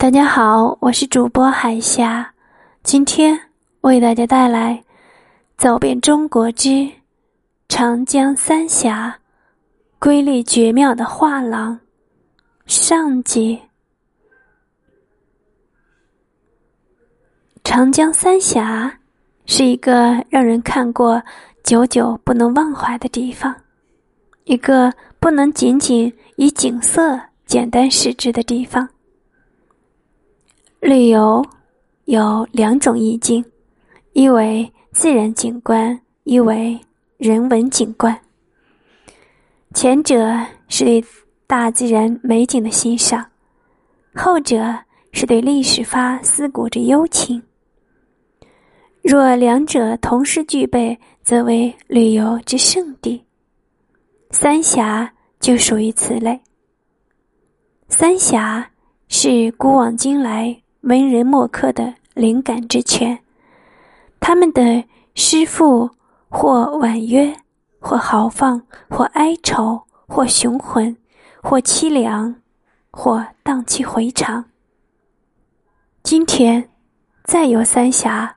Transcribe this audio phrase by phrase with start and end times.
[0.00, 2.32] 大家好，我是主播海霞，
[2.82, 3.38] 今天
[3.82, 4.72] 为大家带来
[5.58, 6.90] 《走遍中国之
[7.68, 9.18] 长江三峡》，
[9.98, 11.78] 瑰丽绝妙的画廊
[12.64, 13.60] 上集。
[17.62, 19.00] 长江三峡
[19.44, 21.22] 是一个让人看过
[21.62, 23.54] 久久不能忘怀的地方，
[24.44, 24.90] 一个
[25.20, 28.88] 不能仅仅以景色简单视之的地方。
[30.80, 31.44] 旅游
[32.06, 33.44] 有两种意境，
[34.14, 36.78] 一为自然景观，一为
[37.18, 38.18] 人文景观。
[39.74, 40.34] 前者
[40.68, 41.04] 是对
[41.46, 43.24] 大自然美景的欣赏，
[44.14, 44.74] 后者
[45.12, 47.40] 是对历史发思古之幽情。
[49.02, 53.22] 若两者同时具备，则为旅游之圣地。
[54.30, 56.40] 三峡就属于此类。
[57.88, 58.66] 三峡
[59.08, 60.56] 是古往今来。
[60.82, 63.18] 文人墨客的灵感之泉，
[64.18, 64.82] 他们的
[65.14, 65.90] 诗赋
[66.30, 67.36] 或婉约，
[67.78, 70.96] 或豪放，或哀愁，或雄浑，
[71.42, 72.34] 或凄凉，
[72.90, 74.46] 或荡气回肠。
[76.02, 76.70] 今天
[77.24, 78.34] 再有三峡，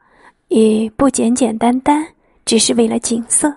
[0.50, 2.06] 也不简简单单
[2.44, 3.56] 只是为了景色。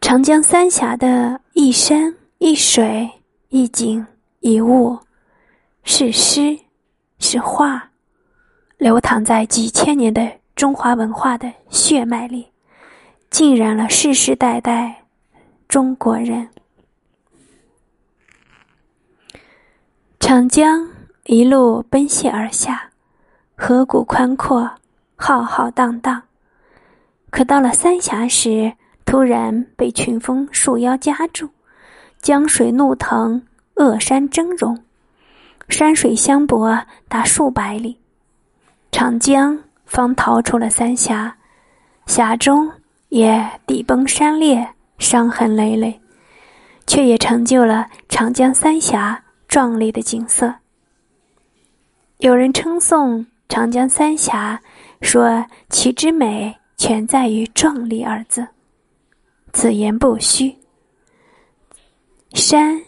[0.00, 3.08] 长江三峡的一山一水
[3.50, 4.04] 一景
[4.40, 4.98] 一物，
[5.84, 6.58] 是诗。
[7.20, 7.90] 是画，
[8.78, 12.50] 流淌在几千年的中华文化的血脉里，
[13.30, 15.04] 浸染了世世代代
[15.68, 16.48] 中国人。
[20.18, 20.88] 长江
[21.26, 22.90] 一路奔泻而下，
[23.54, 24.68] 河谷宽阔，
[25.14, 26.22] 浩浩荡荡。
[27.30, 28.72] 可到了三峡时，
[29.04, 31.50] 突然被群峰束腰夹住，
[32.20, 34.76] 江水怒腾，恶山峥嵘。
[35.70, 37.96] 山水相搏达数百里，
[38.90, 41.34] 长江方逃出了三峡，
[42.06, 42.70] 峡中
[43.08, 45.98] 也地崩山裂，伤痕累累，
[46.86, 50.52] 却也成就了长江三峡壮丽的景色。
[52.18, 54.60] 有人称颂长江三峡，
[55.00, 58.46] 说其之美全在于“壮丽”二字，
[59.52, 60.54] 此言不虚。
[62.34, 62.78] 山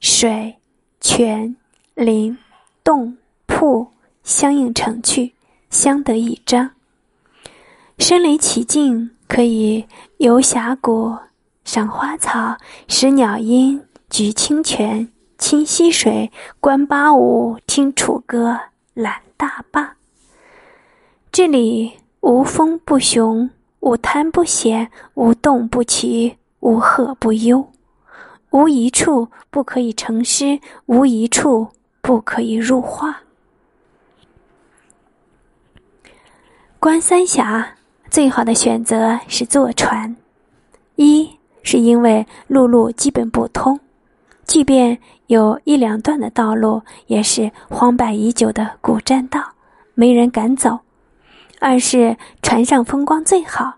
[0.00, 0.54] 水
[1.00, 1.56] 泉。
[1.96, 2.36] 林、
[2.84, 3.88] 洞、瀑
[4.22, 5.32] 相映成趣，
[5.70, 6.72] 相得益彰。
[7.98, 9.86] 身临其境，可以
[10.18, 11.16] 游峡谷、
[11.64, 16.30] 赏花草、识鸟音、举清泉、清溪水、
[16.60, 18.60] 观八舞、听楚歌、
[18.92, 19.96] 览大坝。
[21.32, 23.48] 这里无风不雄，
[23.80, 27.68] 无滩不险，无洞不奇，无壑不幽，
[28.50, 31.68] 无一处不可以成诗，无一处。
[32.06, 33.18] 不可以入画。
[36.78, 37.74] 观三峡
[38.08, 40.14] 最好的选择是坐船，
[40.94, 41.28] 一
[41.64, 43.80] 是因为陆路基本不通，
[44.44, 44.96] 即便
[45.26, 49.42] 有一两段的道路也是荒败已久的古栈道，
[49.94, 50.78] 没人敢走；
[51.58, 53.74] 二是船上风光最好，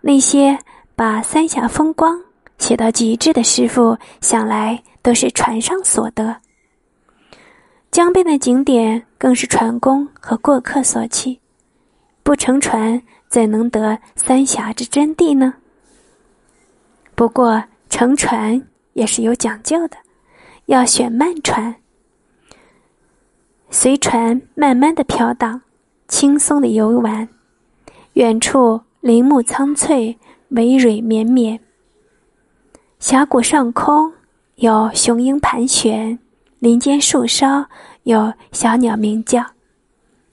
[0.00, 0.58] 那些
[0.96, 2.18] 把三峡风光
[2.56, 6.34] 写到极致的师傅，想来都是船上所得。
[7.90, 11.40] 江边的景点更是船工和过客所去，
[12.22, 15.54] 不乘船怎能得三峡之真谛呢？
[17.14, 19.96] 不过乘船也是有讲究的，
[20.66, 21.76] 要选慢船，
[23.70, 25.62] 随船慢慢的飘荡，
[26.06, 27.28] 轻松的游玩，
[28.12, 30.18] 远处林木苍翠，
[30.50, 31.58] 苇蕤绵绵，
[33.00, 34.12] 峡谷上空
[34.56, 36.18] 有雄鹰盘旋。
[36.58, 37.66] 林间树梢
[38.02, 39.44] 有小鸟鸣叫，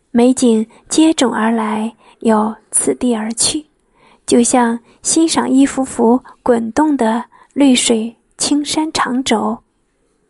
[0.10, 3.68] 美景接踵而来，又此地而去，
[4.26, 9.60] 就像欣赏一幅幅滚动的绿水青山长轴，